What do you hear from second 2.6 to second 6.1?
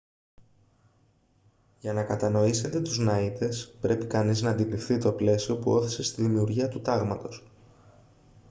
τους ναΐτες πρέπει κανείς να αντιληφθεί το πλαίσιο που ώθησε